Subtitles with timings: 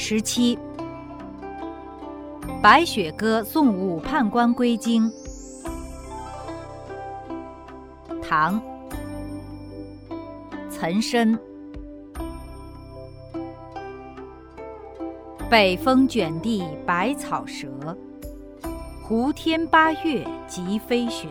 [0.00, 0.56] 十七，
[2.62, 5.10] 白雪歌送武判官归京。
[8.22, 8.62] 唐，
[10.70, 11.36] 岑参。
[15.50, 17.68] 北风卷地白草折，
[19.02, 21.26] 胡天八月即飞雪。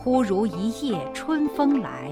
[0.00, 2.10] 忽如一夜春风来，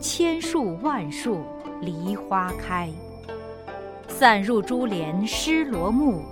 [0.00, 1.38] 千树万树
[1.80, 2.90] 梨花开。
[4.20, 6.22] 散入珠帘湿罗幕，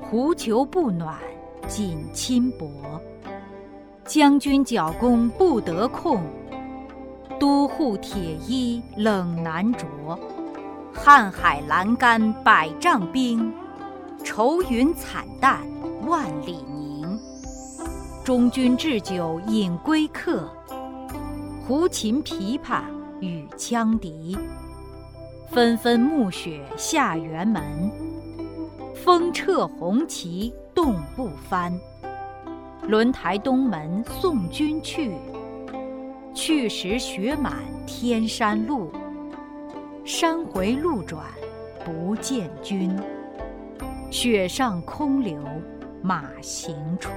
[0.00, 1.18] 狐裘不暖
[1.66, 2.70] 锦衾薄。
[4.04, 6.22] 将军角弓不得控，
[7.40, 9.84] 都护铁衣冷难着。
[10.94, 13.52] 瀚海阑干百丈冰，
[14.22, 15.66] 愁云惨淡
[16.06, 17.18] 万里凝。
[18.22, 20.48] 中军置酒饮归客，
[21.66, 22.82] 胡琴琵琶
[23.18, 24.38] 与羌笛。
[25.46, 27.90] 纷纷暮雪下辕门，
[28.94, 31.72] 风掣红旗冻不翻。
[32.82, 35.12] 轮台东门送君去，
[36.34, 37.54] 去时雪满
[37.86, 38.90] 天山路。
[40.04, 41.22] 山回路转
[41.84, 42.94] 不见君，
[44.10, 45.40] 雪上空留
[46.02, 47.10] 马行处。